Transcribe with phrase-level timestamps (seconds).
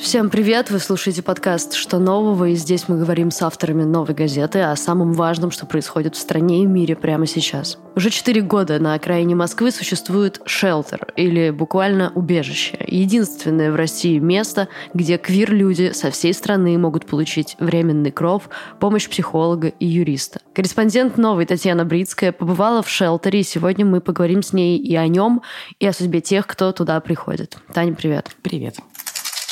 [0.00, 0.70] Всем привет!
[0.70, 5.12] Вы слушаете подкаст «Что нового?» и здесь мы говорим с авторами «Новой газеты» о самом
[5.12, 7.76] важном, что происходит в стране и мире прямо сейчас.
[7.94, 12.82] Уже четыре года на окраине Москвы существует шелтер, или буквально убежище.
[12.88, 18.48] Единственное в России место, где квир-люди со всей страны могут получить временный кров,
[18.80, 20.40] помощь психолога и юриста.
[20.54, 25.06] Корреспондент «Новой» Татьяна Брицкая побывала в шелтере, и сегодня мы поговорим с ней и о
[25.08, 25.42] нем,
[25.78, 27.58] и о судьбе тех, кто туда приходит.
[27.74, 28.30] Таня, привет.
[28.40, 28.76] Привет.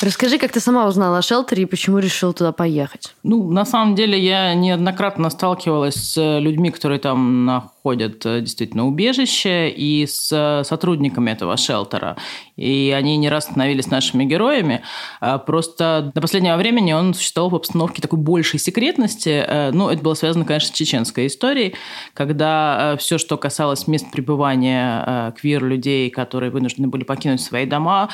[0.01, 3.13] Расскажи, как ты сама узнала о шелтере и почему решила туда поехать?
[3.23, 9.69] Ну, на самом деле, я неоднократно сталкивалась с людьми, которые там находят э, действительно убежище,
[9.69, 12.15] и с э, сотрудниками этого шелтера.
[12.55, 14.83] И они не раз становились нашими героями.
[15.19, 19.43] А просто до последнего времени он существовал в обстановке такой большей секретности.
[19.45, 21.75] Э, ну, это было связано, конечно, с чеченской историей,
[22.13, 28.09] когда все, что касалось мест пребывания квир-людей, которые вынуждены были покинуть свои дома,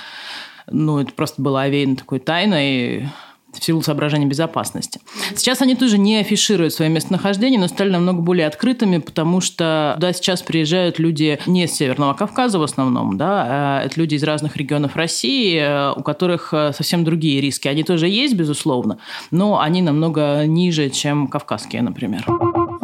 [0.70, 3.10] ну, это просто было овеяно такой тайной
[3.60, 5.00] в силу соображений безопасности.
[5.36, 10.14] Сейчас они тоже не афишируют свое местонахождение, но стали намного более открытыми, потому что туда
[10.14, 14.58] сейчас приезжают люди не с Северного Кавказа в основном, да, а это люди из разных
[14.58, 17.68] регионов России, э, у которых э, совсем другие риски.
[17.68, 18.98] Они тоже есть, безусловно,
[19.32, 22.26] но они намного ниже, чем кавказские, например.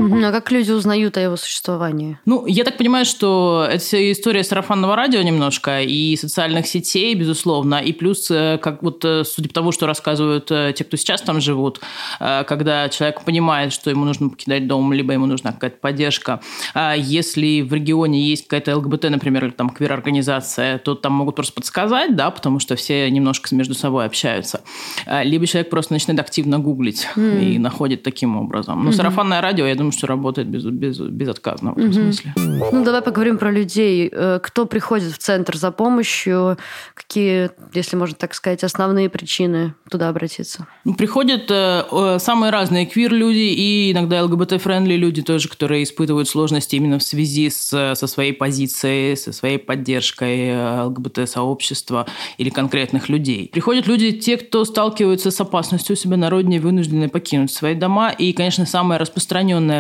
[0.02, 2.18] А как люди узнают о его существовании?
[2.26, 7.94] Ну, я так понимаю, что это история сарафанного радио немножко и социальных сетей, безусловно, и
[7.94, 11.42] плюс, э, как вот, э, судя по тому, что рассказывают э, те, кто сейчас там
[11.42, 11.80] живут,
[12.20, 16.42] когда человек понимает, что ему нужно покидать дом, либо ему нужна какая-то поддержка.
[16.74, 21.54] А если в регионе есть какая-то ЛГБТ, например, или там квир-организация, то там могут просто
[21.54, 24.62] подсказать, да, потому что все немножко между собой общаются.
[25.06, 27.44] А, либо человек просто начинает активно гуглить mm.
[27.44, 28.84] и находит таким образом.
[28.84, 28.94] Ну, mm-hmm.
[28.94, 31.94] сарафанное радио, я думаю, что работает без, без, безотказно в этом угу.
[31.94, 32.34] смысле.
[32.36, 34.10] Ну, давай поговорим про людей.
[34.12, 36.58] Э, кто приходит в центр за помощью?
[36.94, 40.68] Какие, если можно так сказать, основные причины туда обратиться?
[40.86, 46.76] Ну, приходят э, самые разные квир-люди и иногда ЛГБТ- friendly люди тоже, которые испытывают сложности
[46.76, 53.50] именно в связи с, со своей позицией, со своей поддержкой э, ЛГБТ-сообщества или конкретных людей.
[53.52, 58.10] Приходят люди, те, кто сталкиваются с опасностью у себя на родине, вынуждены покинуть свои дома.
[58.12, 59.00] И, конечно, самая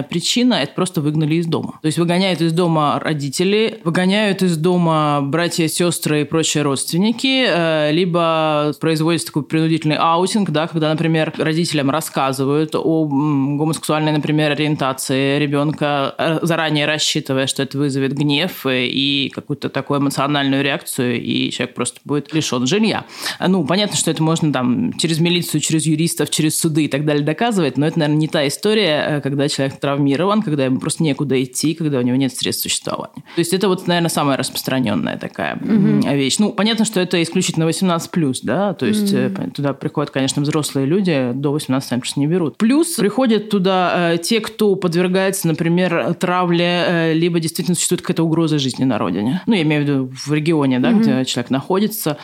[0.03, 1.79] причина– это просто выгнали из дома.
[1.81, 7.91] То есть выгоняют из дома родители, выгоняют из дома братья, сестры и прочие родственники, э,
[7.91, 16.16] либо производится такой принудительный аутинг, да, когда, например, родителям рассказывают о гомосексуальной, например, ориентации ребенка,
[16.17, 22.00] э, заранее рассчитывая, что это вызовет гнев и какую-то такую эмоциональную реакцию, и человек просто
[22.03, 23.06] будет лишен жилья.
[23.40, 27.23] Ну, понятно, что это можно там через милицию, через юристов, через суды и так далее
[27.23, 31.41] доказывать, но это, наверное, не та история, э, когда человек травмирован, когда ему просто некуда
[31.41, 33.24] идти, когда у него нет средств существования.
[33.35, 36.16] То есть это вот, наверное, самая распространенная такая mm-hmm.
[36.16, 36.38] вещь.
[36.40, 39.52] Ну, понятно, что это исключительно 18+, да, то есть mm-hmm.
[39.52, 42.57] туда приходят, конечно, взрослые люди, до 18 там просто не берут.
[42.57, 48.59] Плюс приходят туда э, те, кто подвергается, например, травле, э, либо действительно существует какая-то угроза
[48.59, 49.41] жизни на родине.
[49.46, 51.00] Ну, я имею в виду в регионе, да, mm-hmm.
[51.00, 52.18] где человек находится.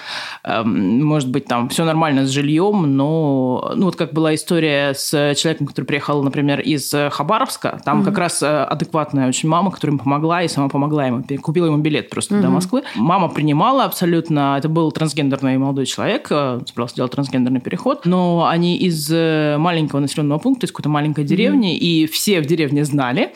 [0.44, 5.36] Э, может быть, там все нормально с жильем, но, ну, вот как была история с
[5.36, 7.82] человеком, который приехал, например, из Хабаровска, Иркутска.
[7.84, 8.06] Там mm-hmm.
[8.06, 11.24] как раз э, адекватная очень мама, которая ему помогла и сама помогла ему.
[11.42, 12.42] Купила ему билет просто mm-hmm.
[12.42, 12.84] до Москвы.
[12.96, 14.56] Мама принимала абсолютно.
[14.58, 18.06] Это был трансгендерный молодой человек, э, собирался делать трансгендерный переход.
[18.06, 21.80] Но они из э, маленького населенного пункта, из какой-то маленькой деревни, mm-hmm.
[21.80, 23.34] и все в деревне знали.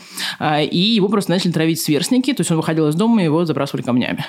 [0.72, 2.34] И его просто начали травить сверстники.
[2.34, 4.26] То есть он выходил из дома, и его забрасывали камнями.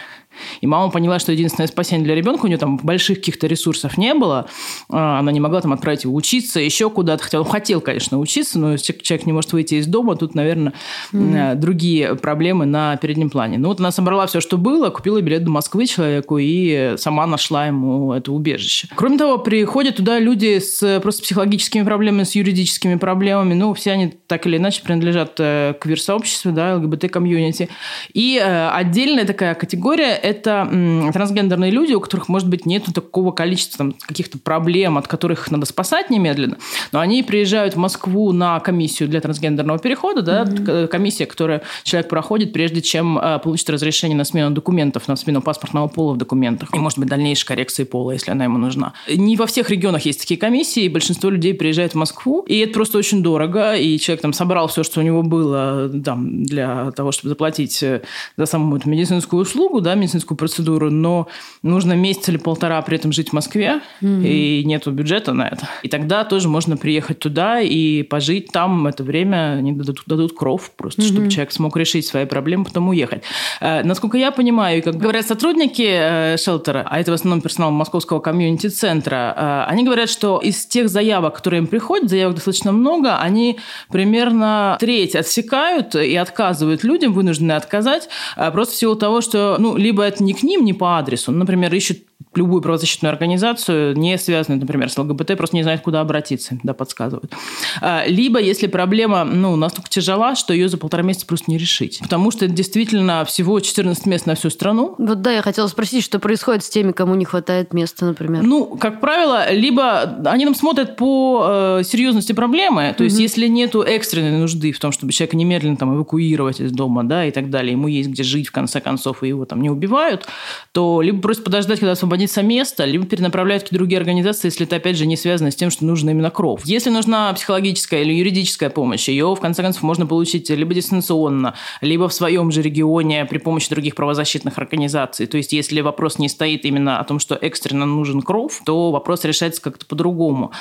[0.60, 4.14] И мама поняла, что единственное спасение для ребенка, у нее там больших каких-то ресурсов не
[4.14, 4.46] было,
[4.88, 8.58] а, она не могла там отправить его учиться, еще куда-то, хотя он хотел, конечно, учиться,
[8.58, 10.72] но человек не может выйти из дома, тут, наверное,
[11.12, 11.54] mm-hmm.
[11.56, 13.58] другие проблемы на переднем плане.
[13.58, 17.66] Ну вот она собрала все, что было, купила билет до Москвы человеку и сама нашла
[17.66, 18.88] ему это убежище.
[18.94, 24.14] Кроме того, приходят туда люди с просто психологическими проблемами, с юридическими проблемами, ну, все они
[24.26, 27.68] так или иначе принадлежат э, к квир-сообществу, да, ЛГБТ-комьюнити.
[28.12, 30.68] И э, отдельная такая категория– это
[31.12, 35.66] трансгендерные люди, у которых, может быть, нет такого количества там, каких-то проблем, от которых надо
[35.66, 36.58] спасать немедленно,
[36.92, 40.86] но они приезжают в Москву на комиссию для трансгендерного перехода, да, mm-hmm.
[40.88, 45.88] комиссия, которая человек проходит, прежде чем э, получит разрешение на смену документов, на смену паспортного
[45.88, 48.92] пола в документах, и, может быть, дальнейшей коррекции пола, если она ему нужна.
[49.08, 52.74] Не во всех регионах есть такие комиссии, и большинство людей приезжает в Москву, и это
[52.74, 57.10] просто очень дорого, и человек там собрал все, что у него было там, для того,
[57.12, 58.02] чтобы заплатить э,
[58.36, 61.28] за саму эту медицинскую услугу, да, медицинскую процедуру, но
[61.62, 64.26] нужно месяц или полтора при этом жить в Москве, mm-hmm.
[64.26, 65.68] и нету бюджета на это.
[65.82, 70.70] И тогда тоже можно приехать туда и пожить там это время они дадут, дадут кров
[70.76, 71.06] просто, mm-hmm.
[71.06, 73.22] чтобы человек смог решить свои проблемы, потом уехать.
[73.60, 77.70] Э, насколько я понимаю, и как говорят сотрудники э, шелтера, а это в основном персонал
[77.70, 83.18] московского комьюнити-центра, э, они говорят, что из тех заявок, которые им приходят, заявок достаточно много,
[83.18, 83.58] они
[83.90, 88.08] примерно треть отсекают и отказывают людям, вынуждены отказать,
[88.52, 91.74] просто в силу того, что ну, либо это не к ним, не по адресу, например,
[91.74, 91.98] ищут
[92.34, 97.32] любую правозащитную организацию, не связанную, например, с ЛГБТ, просто не знают, куда обратиться, да, подсказывают.
[97.80, 101.98] А, либо, если проблема, ну, настолько тяжела, что ее за полтора месяца просто не решить.
[102.00, 104.94] Потому что это действительно всего 14 мест на всю страну.
[104.98, 108.42] Вот да, я хотела спросить, что происходит с теми, кому не хватает места, например?
[108.42, 113.46] Ну, как правило, либо они нам смотрят по э, серьезности проблемы, то есть mm если
[113.46, 117.50] нету экстренной нужды в том, чтобы человека немедленно там эвакуировать из дома, да, и так
[117.50, 120.26] далее, ему есть где жить, в конце концов, и его там не убивают,
[120.72, 124.76] то либо просто подождать, когда освободится освободится место, либо перенаправляют в другие организации, если это,
[124.76, 126.62] опять же, не связано с тем, что нужно именно кров.
[126.64, 132.08] Если нужна психологическая или юридическая помощь, ее, в конце концов, можно получить либо дистанционно, либо
[132.08, 135.26] в своем же регионе при помощи других правозащитных организаций.
[135.26, 139.24] То есть, если вопрос не стоит именно о том, что экстренно нужен кров, то вопрос
[139.24, 140.52] решается как-то по-другому.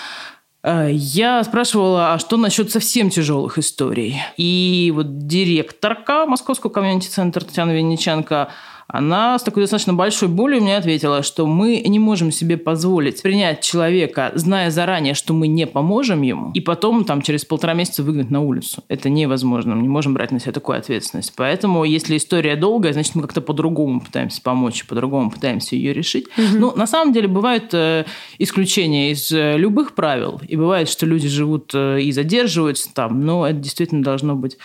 [0.64, 4.22] Э, я спрашивала, а что насчет совсем тяжелых историй?
[4.38, 8.50] И вот директорка Московского комьюнити-центра Татьяна Винниченко
[8.92, 13.62] она с такой достаточно большой болью мне ответила, что мы не можем себе позволить принять
[13.62, 18.30] человека, зная заранее, что мы не поможем ему, и потом там через полтора месяца выгнать
[18.30, 18.84] на улицу.
[18.90, 19.76] Это невозможно.
[19.76, 21.34] Мы не можем брать на себя такую ответственность.
[21.38, 26.28] Поэтому, если история долгая, значит, мы как-то по-другому пытаемся помочь, по-другому пытаемся ее решить.
[26.38, 26.60] Угу.
[26.60, 28.06] Ну, на самом деле, бывают э,
[28.40, 30.42] исключения из э, любых правил.
[30.48, 34.58] И бывает, что люди живут э, и задерживаются там, но это действительно должно быть,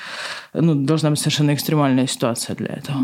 [0.52, 2.98] ну, должна быть совершенно экстремальная ситуация для этого.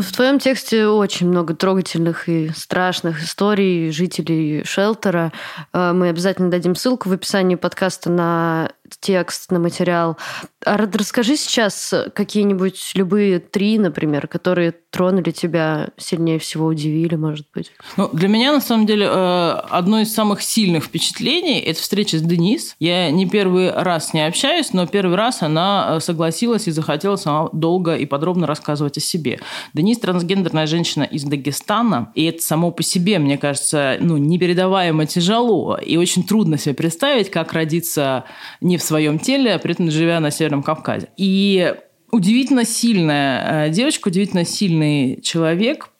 [0.00, 5.30] В твоем тексте очень много трогательных и страшных историй жителей шелтера.
[5.74, 10.16] Э, мы обязательно дадим ссылку в описании подкаста на текст, на материал.
[10.64, 17.70] А расскажи сейчас какие-нибудь любые три, например, которые тронули тебя сильнее всего, удивили, может быть.
[17.96, 22.22] Ну, для меня, на самом деле, э, одно из самых сильных впечатлений– это встреча с
[22.22, 22.74] Денис.
[22.80, 27.16] Я не первый раз с ней общаюсь, но первый раз она э, согласилась и захотела
[27.16, 29.40] сама долго и подробно рассказывать о себе.
[29.72, 35.76] Денис– трансгендерная женщина из Дагестана, и это само по себе, мне кажется, ну, непередаваемо тяжело,
[35.76, 38.24] и очень трудно себе представить, как родиться
[38.60, 41.08] не в своем теле, а при этом живя на Северном Кавказе.
[41.16, 41.74] И
[42.10, 45.90] удивительно сильная э, девочка, удивительно сильный человек.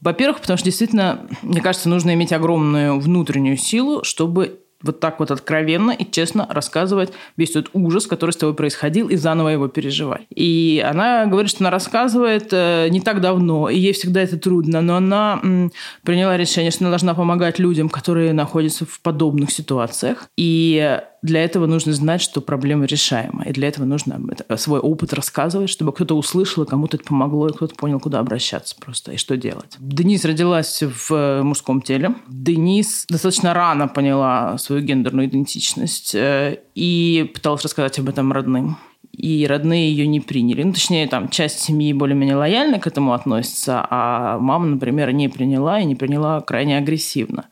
[0.00, 5.30] Во-первых, потому что действительно, мне кажется, нужно иметь огромную внутреннюю силу, чтобы вот так вот
[5.30, 10.22] откровенно и честно рассказывать весь тот ужас, который с тобой происходил, и заново его переживать.
[10.30, 14.80] И она говорит, что она рассказывает э, не так давно, и ей всегда это трудно,
[14.80, 15.40] но она
[16.04, 20.28] приняла решение, что она должна помогать людям, которые находятся в подобных ситуациях.
[20.36, 23.44] И для этого нужно знать, что проблема решаема.
[23.44, 24.20] И для этого нужно
[24.56, 29.12] свой опыт рассказывать, чтобы кто-то услышал, кому-то это помогло, и кто-то понял, куда обращаться просто
[29.12, 29.76] и что делать.
[29.78, 32.14] Денис родилась в э, мужском теле.
[32.28, 38.78] Денис достаточно рано поняла свою гендерную идентичность э, и пыталась рассказать об этом родным
[39.18, 40.62] и родные ее не приняли.
[40.62, 45.80] Ну, точнее, там часть семьи более-менее лояльно к этому относится, а мама, например, не приняла
[45.80, 47.46] и не приняла крайне агрессивно.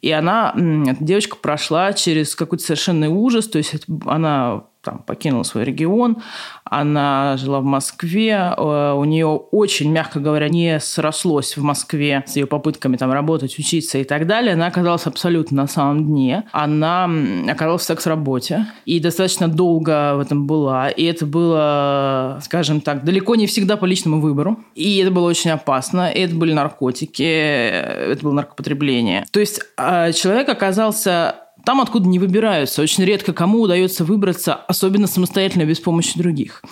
[0.00, 0.54] И она,
[0.86, 3.74] эта девочка прошла через какой-то совершенный ужас, то есть
[4.06, 6.18] она там, покинула свой регион,
[6.64, 12.36] она жила в Москве, э, у нее очень, мягко говоря, не срослось в Москве с
[12.36, 14.54] ее попытками там работать, учиться и так далее.
[14.54, 16.44] Она оказалась абсолютно на самом дне.
[16.52, 17.10] Она
[17.48, 20.88] оказалась в секс-работе и достаточно долго в этом была.
[20.88, 24.58] И это было, скажем так, далеко не всегда по личному выбору.
[24.74, 26.10] И это было очень опасно.
[26.10, 29.24] И это были наркотики, это было наркопотребление.
[29.30, 32.82] То есть э, человек оказался там, откуда не выбираются.
[32.82, 36.62] Очень редко кому удается выбраться, особенно самостоятельно, без помощи других.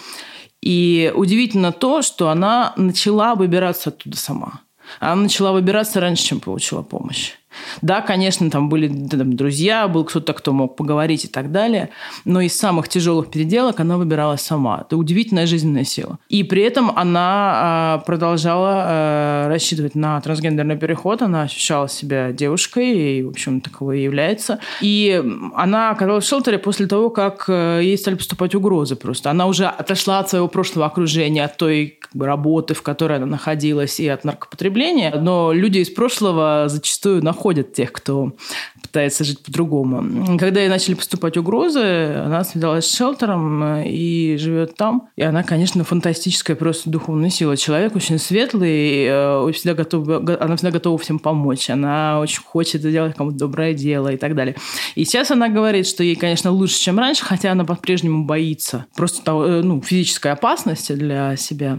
[0.61, 4.61] И удивительно то, что она начала выбираться оттуда сама.
[5.00, 7.33] Она начала выбираться раньше, чем получила помощь.
[7.83, 11.91] Да, конечно, там были там, друзья, был кто-то, кто мог поговорить и так далее,
[12.25, 14.85] но из самых тяжелых переделок она выбиралась сама.
[14.87, 16.19] Это удивительная жизненная сила.
[16.29, 23.19] И при этом она э, продолжала э, рассчитывать на трансгендерный переход, она ощущала себя девушкой,
[23.19, 24.59] и, в общем, таковой является.
[24.81, 25.23] И
[25.55, 29.31] она оказалась в шелтере после того, как э, ей стали поступать угрозы просто.
[29.31, 33.27] Она уже отошла от своего прошлого окружения, от той как бы, работы, в которой она
[33.27, 38.33] находилась, и от наркопотребления, но люди из прошлого зачастую находят находят тех, кто
[38.83, 40.37] пытается жить по-другому.
[40.38, 41.81] Когда ей начали поступать угрозы,
[42.26, 45.09] она связалась с шелтером э, и живет там.
[45.17, 47.57] И она, конечно, фантастическая просто духовная сила.
[47.57, 51.71] Человек очень светлый, э, всегда готов, она всегда готова всем помочь.
[51.71, 54.55] Она очень хочет сделать кому-то доброе дело и так далее.
[54.95, 59.33] И сейчас она говорит, что ей, конечно, лучше, чем раньше, хотя она по-прежнему боится просто
[59.33, 61.78] э, ну, физической опасности для себя.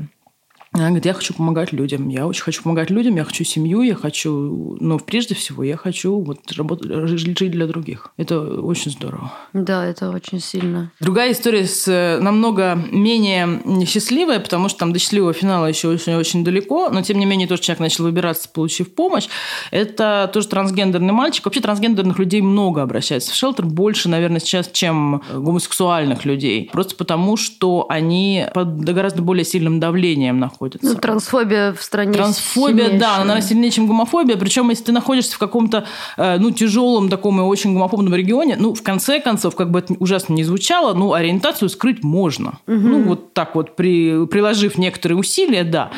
[0.71, 3.95] Она говорит, я хочу помогать людям, я очень хочу помогать людям, я хочу семью, я
[3.95, 8.11] хочу, но прежде всего я хочу вот работать, жить для других.
[8.17, 9.33] Это очень здорово.
[9.53, 10.91] Да, это очень сильно.
[10.99, 16.43] Другая история с э, намного менее счастливая, потому что там до счастливого финала еще очень-очень
[16.43, 19.27] далеко, но тем не менее тоже человек начал выбираться, получив помощь.
[19.71, 21.45] Это тоже трансгендерный мальчик.
[21.45, 26.69] Вообще трансгендерных людей много обращается в шелтер, больше, наверное, сейчас, чем гомосексуальных людей.
[26.71, 30.93] Просто потому, что они под гораздо более сильным давлением находятся находятся.
[30.93, 32.99] Ну, трансфобия в стране Трансфобия, сильнейшая.
[32.99, 34.37] да, она сильнее, чем гомофобия.
[34.37, 35.85] Причем, если ты находишься в каком-то,
[36.17, 39.93] э, ну, тяжелом таком и очень гомофобном регионе, ну, в конце концов, как бы это
[39.99, 42.59] ужасно не звучало, ну, ориентацию скрыть можно.
[42.67, 42.75] Угу.
[42.75, 45.91] Ну, вот так вот, при, приложив некоторые усилия, да.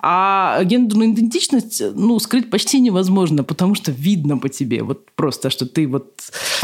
[0.00, 5.66] А гендерную идентичность, ну, скрыть почти невозможно, потому что видно по тебе, вот просто, что
[5.66, 6.22] ты вот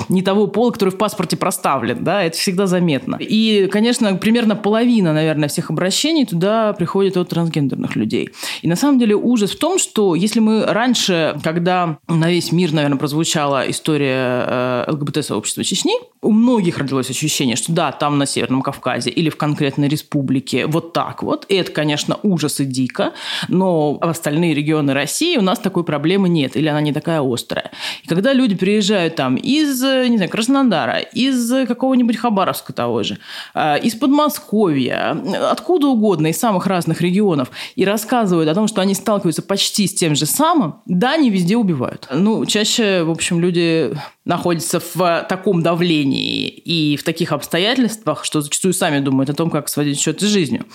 [0.08, 3.16] не того пола, который в паспорте проставлен, да, это всегда заметно.
[3.20, 8.30] И, конечно, примерно половина, наверное, всех обращений туда приходит от трансгендерных людей.
[8.62, 12.72] И на самом деле ужас в том, что если мы раньше, когда на весь мир,
[12.72, 18.62] наверное, прозвучала история э, ЛГБТ-сообщества Чечни, у многих родилось ощущение, что да, там на Северном
[18.62, 21.46] Кавказе или в конкретной республике вот так вот.
[21.48, 23.12] И это, конечно, ужас и дико,
[23.48, 27.70] но в остальные регионы России у нас такой проблемы нет, или она не такая острая.
[28.02, 33.18] И когда люди приезжают там из, не знаю, Краснодара, из какого-нибудь Хабаровска того же,
[33.54, 35.16] э, из Подмосковья,
[35.50, 39.86] откуда угодно, из самых разных регионов, регионов и рассказывают о том, что они сталкиваются почти
[39.86, 42.08] с тем же самым, да, они везде убивают.
[42.12, 43.92] Ну, чаще, в общем, люди
[44.24, 49.68] находятся в таком давлении и в таких обстоятельствах, что зачастую сами думают о том, как
[49.68, 50.66] сводить счеты с жизнью.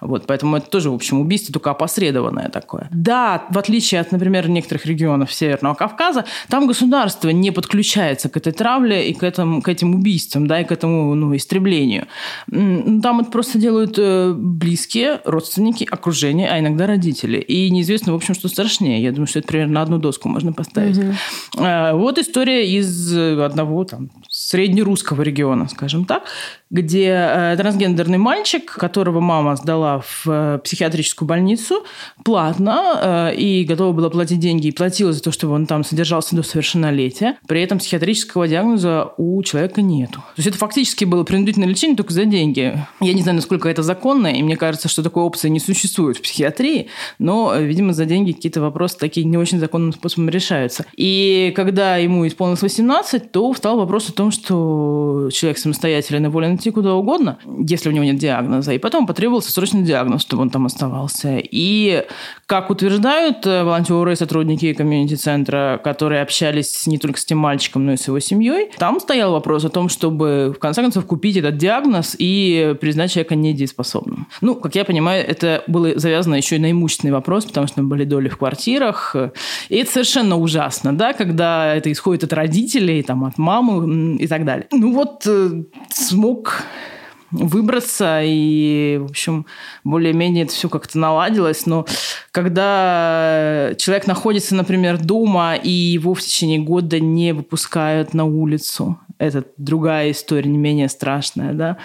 [0.00, 2.88] Вот, поэтому это тоже, в общем, убийство только опосредованное такое.
[2.90, 8.52] Да, в отличие от, например, некоторых регионов Северного Кавказа, там государство не подключается к этой
[8.52, 12.06] травле и к, этому, к этим убийствам, да, и к этому ну, истреблению.
[12.50, 17.38] Там это просто делают э, близкие, родственники, окружение, а иногда родители.
[17.38, 19.02] И неизвестно, в общем, что страшнее.
[19.02, 20.98] Я думаю, что это примерно на одну доску можно поставить.
[20.98, 21.14] Угу.
[21.94, 26.24] Вот история из одного там среднерусского региона, скажем так,
[26.74, 31.84] где э, трансгендерный мальчик, которого мама сдала в э, психиатрическую больницу
[32.24, 36.34] платно э, и готова была платить деньги и платила за то, чтобы он там содержался
[36.34, 37.36] до совершеннолетия.
[37.46, 40.14] При этом психиатрического диагноза у человека нету.
[40.14, 42.76] То есть это фактически было принудительное лечение только за деньги.
[43.00, 46.22] Я не знаю, насколько это законно, и мне кажется, что такой опции не существует в
[46.22, 46.88] психиатрии,
[47.20, 50.86] но, видимо, за деньги какие-то вопросы такие не очень законным способом решаются.
[50.96, 56.70] И когда ему исполнилось 18, то встал вопрос о том, что человек самостоятельно волен идти
[56.70, 58.72] куда угодно, если у него нет диагноза.
[58.72, 61.38] И потом потребовался срочный диагноз, чтобы он там оставался.
[61.38, 62.04] И,
[62.46, 67.92] как утверждают э, волонтеры и сотрудники комьюнити-центра, которые общались не только с тем мальчиком, но
[67.92, 71.58] и с его семьей, там стоял вопрос о том, чтобы, в конце концов, купить этот
[71.58, 74.26] диагноз и признать человека недееспособным.
[74.40, 78.04] Ну, как я понимаю, это было завязано еще и на имущественный вопрос, потому что были
[78.04, 79.14] доли в квартирах.
[79.68, 84.44] И это совершенно ужасно, да, когда это исходит от родителей, там, от мамы и так
[84.44, 84.66] далее.
[84.70, 85.64] Ну вот э,
[87.30, 89.46] выбраться, и, в общем,
[89.82, 91.66] более-менее это все как-то наладилось.
[91.66, 91.86] Но
[92.30, 99.44] когда человек находится, например, дома, и его в течение года не выпускают на улицу, это
[99.56, 101.78] другая история, не менее страшная, да,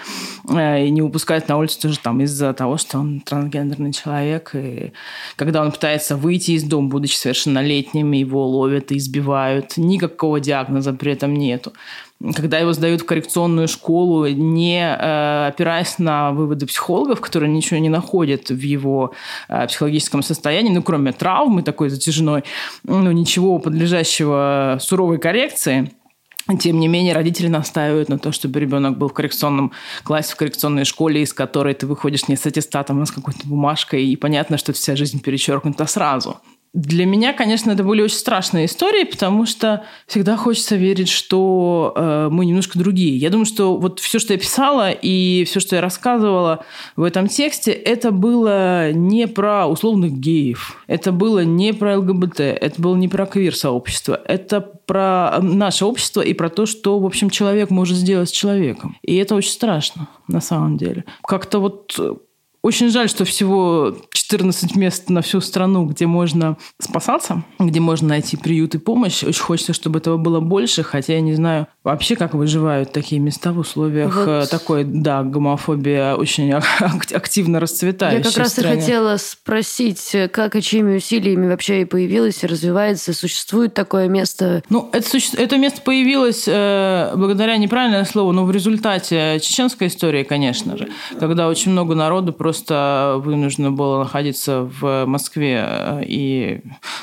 [0.48, 4.92] э, и не выпускают на улицу тоже там из-за того, что он трансгендерный человек, и
[5.36, 11.12] когда он пытается выйти из дома, будучи совершеннолетним, его ловят и избивают, никакого диагноза при
[11.12, 11.72] этом нету
[12.34, 17.88] когда его сдают в коррекционную школу, не э, опираясь на выводы психологов, которые ничего не
[17.88, 19.14] находят в его
[19.48, 22.44] э, психологическом состоянии, ну, кроме травмы такой затяжной,
[22.84, 25.92] ну, ничего подлежащего суровой коррекции,
[26.58, 29.72] тем не менее, родители настаивают на то, чтобы ребенок был в коррекционном
[30.02, 34.04] классе, в коррекционной школе, из которой ты выходишь не с аттестатом, а с какой-то бумажкой,
[34.04, 36.40] и понятно, что вся жизнь перечеркнута сразу.
[36.72, 42.28] Для меня, конечно, это были очень страшные истории, потому что всегда хочется верить, что э,
[42.30, 43.16] мы немножко другие.
[43.16, 47.26] Я думаю, что вот все, что я писала и все, что я рассказывала в этом
[47.26, 53.08] тексте, это было не про условных геев, это было не про ЛГБТ, это было не
[53.08, 58.28] про квир-сообщество, это про наше общество и про то, что, в общем, человек может сделать
[58.28, 58.96] с человеком.
[59.02, 61.04] И это очень страшно, на самом деле.
[61.22, 61.98] Как-то вот
[62.62, 68.36] очень жаль, что всего 14 мест на всю страну, где можно спасаться, где можно найти
[68.36, 69.24] приют и помощь.
[69.24, 73.52] Очень хочется, чтобы этого было больше, хотя я не знаю вообще, как выживают такие места
[73.52, 74.28] в условиях вот.
[74.28, 76.52] Э, такой, да, гомофобия очень
[77.14, 78.76] активно расцветающей Я как раз стране.
[78.76, 84.62] и хотела спросить, как и чьими усилиями вообще и появилось, и развивается, существует такое место?
[84.68, 90.76] Ну, это, это место появилось э, благодаря неправильное слово, но в результате чеченской истории, конечно
[90.76, 96.62] же, когда очень много народу просто просто вынуждено было находиться в Москве, э, и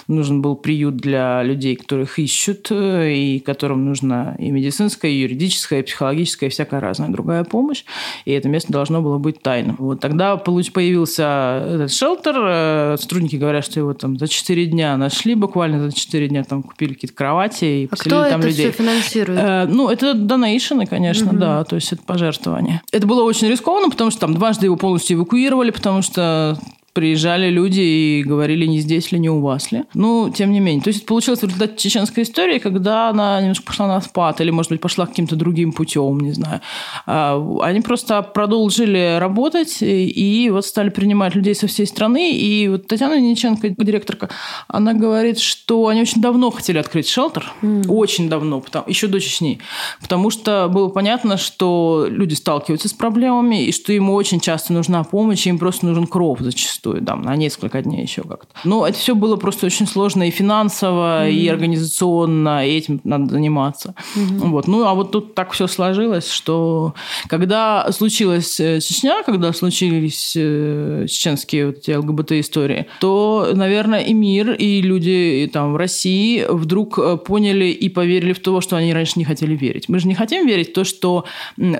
[0.09, 5.79] нужен был приют для людей, которых ищут, э, и которым нужна и медицинская, и юридическая,
[5.79, 7.85] и психологическая, и всякая разная другая помощь.
[8.25, 9.77] И это место должно было быть тайным.
[9.79, 12.35] Вот тогда появился этот шелтер.
[12.37, 16.61] Э, сотрудники говорят, что его там за 4 дня нашли, буквально за 4 дня там
[16.61, 18.69] купили какие-то кровати и а кто там это людей.
[18.69, 19.69] все финансирует?
[19.69, 21.37] Ну, это донейшены, конечно, угу.
[21.37, 22.81] да, то есть это пожертвование.
[22.91, 26.57] Это было очень рискованно, потому что там дважды его полностью эвакуировали эвакуировали, потому что
[26.97, 29.83] приезжали люди и говорили, не здесь ли, не у вас ли.
[29.93, 30.81] Ну, тем не менее.
[30.81, 34.71] То есть, получилось в результате чеченской истории, когда она немножко пошла на спад, или, может
[34.71, 36.61] быть, пошла каким-то другим путем, не знаю.
[37.05, 42.31] А, они просто продолжили работать и вот стали принимать людей со всей страны.
[42.31, 44.29] И вот Татьяна Ниченко, директорка,
[44.67, 47.45] она говорит, что они очень давно хотели открыть шелтер.
[47.61, 47.87] Mm.
[47.89, 49.59] Очень давно, потому, еще до Чечни.
[50.01, 55.03] Потому что было понятно, что люди сталкиваются с проблемами, и что им очень часто нужна
[55.03, 58.47] помощь, и им просто нужен кров зачастую зачастую, там, на несколько дней еще как-то.
[58.63, 61.33] Но это все было просто очень сложно и финансово, mm-hmm.
[61.33, 63.95] и организационно, и этим надо заниматься.
[64.15, 64.49] Mm-hmm.
[64.49, 64.67] Вот.
[64.67, 66.93] Ну, а вот тут так все сложилось, что
[67.27, 74.51] когда случилась э, Чечня, когда случились э, чеченские вот эти ЛГБТ-истории, то, наверное, и мир,
[74.51, 78.93] и люди и, там в России вдруг э, поняли и поверили в то, что они
[78.93, 79.89] раньше не хотели верить.
[79.89, 81.25] Мы же не хотим верить в то, что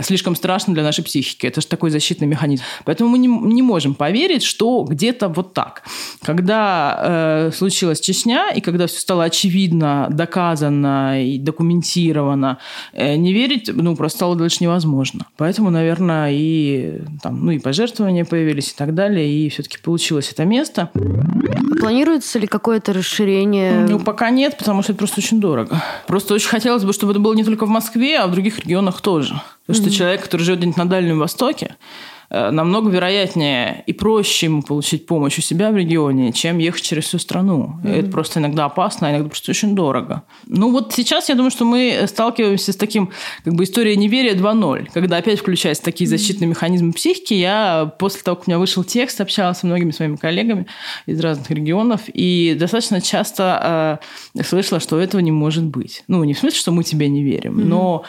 [0.02, 1.48] слишком страшно для нашей психики.
[1.48, 2.64] Это же такой защитный механизм.
[2.86, 5.84] Поэтому мы не, не можем поверить, что где-то вот так.
[6.24, 12.58] Когда э, случилась Чечня, и когда все стало очевидно, доказано и документировано,
[12.94, 15.28] э, не верить, ну, просто стало дальше невозможно.
[15.38, 20.46] Поэтому, наверное, и, там, ну, и пожертвования появились и так далее, и все-таки получилось это
[20.46, 20.90] место.
[21.80, 23.86] Планируется ли какое-то расширение?
[23.88, 25.84] Ну, пока нет, потому что это просто очень дорого.
[26.08, 29.02] Просто очень хотелось бы, чтобы это было не только в Москве, а в других регионах
[29.02, 29.42] тоже.
[29.68, 29.90] Потому mm-hmm.
[29.90, 31.76] что человек, который живет где-нибудь на Дальнем Востоке,
[32.30, 37.20] намного вероятнее и проще ему получить помощь у себя в регионе, чем ехать через всю
[37.20, 37.80] страну.
[37.84, 38.00] Mm-hmm.
[38.00, 40.24] Это просто иногда опасно, а иногда просто очень дорого.
[40.46, 43.12] Ну вот сейчас я думаю, что мы сталкиваемся с таким
[43.44, 47.34] как бы историей неверия 2.0, когда опять включаются такие защитные механизмы психики.
[47.34, 50.68] Я после того, как у меня вышел текст, общалась со многими своими коллегами
[51.06, 54.00] из разных регионов, и достаточно часто
[54.36, 56.04] э, слышала, что этого не может быть.
[56.08, 57.66] Ну, не в смысле, что мы тебе не верим, mm-hmm.
[57.66, 58.04] но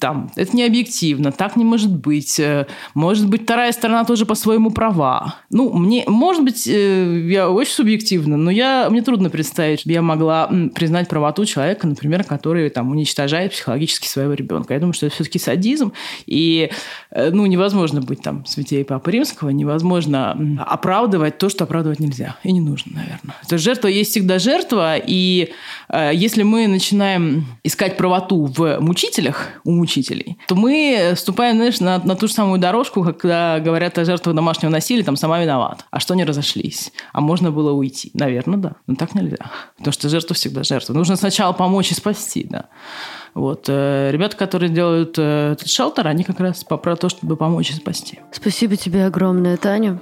[0.00, 2.40] там, это не объективно, так не может быть.
[2.40, 5.36] Э, может быть, вторая сторона тоже по-своему права.
[5.50, 10.02] Ну, мне, может быть, э, я очень субъективна, но я, мне трудно представить, что я
[10.02, 14.74] могла признать правоту человека, например, который там уничтожает психологически своего ребенка.
[14.74, 15.92] Я думаю, что это все-таки садизм,
[16.26, 16.70] и
[17.10, 22.36] э, ну, невозможно быть там святей Папы Римского, невозможно оправдывать то, что оправдывать нельзя.
[22.42, 23.36] И не нужно, наверное.
[23.48, 25.52] То есть жертва есть всегда жертва, и
[26.12, 32.16] если мы начинаем искать правоту в мучителях, у мучителей, то мы вступаем, знаешь, на, на
[32.16, 35.84] ту же самую дорожку, когда говорят о жертвах домашнего насилия, там сама виновата.
[35.90, 36.92] А что не разошлись?
[37.12, 38.10] А можно было уйти?
[38.14, 38.72] Наверное, да.
[38.86, 39.36] Но так нельзя.
[39.76, 40.92] Потому что жертва всегда жертва.
[40.92, 42.66] Нужно сначала помочь и спасти, да.
[43.34, 43.66] Вот.
[43.68, 47.74] Э, ребята, которые делают э, этот шелтер, они как раз про то, чтобы помочь и
[47.74, 48.20] спасти.
[48.32, 50.00] Спасибо тебе огромное, Таня.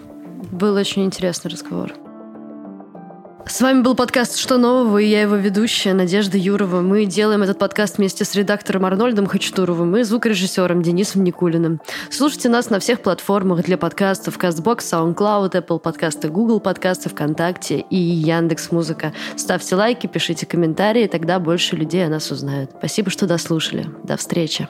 [0.53, 2.04] Был очень интересный разговор.
[3.47, 6.81] С вами был подкаст «Что нового?» и я его ведущая Надежда Юрова.
[6.81, 11.81] Мы делаем этот подкаст вместе с редактором Арнольдом Хачатуровым и звукорежиссером Денисом Никулиным.
[12.11, 17.97] Слушайте нас на всех платформах для подкастов CastBox, SoundCloud, Apple подкасты, Google подкасты, ВКонтакте и
[17.97, 19.13] Яндекс Музыка.
[19.37, 22.71] Ставьте лайки, пишите комментарии, тогда больше людей о нас узнают.
[22.79, 23.87] Спасибо, что дослушали.
[24.03, 24.69] До встречи.